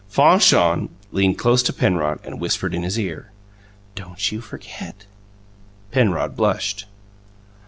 [0.09, 3.31] Fanchon leaned close to Penrod and whispered in his ear:
[3.93, 5.05] "Don't you forget!"
[5.91, 6.85] Penrod blushed.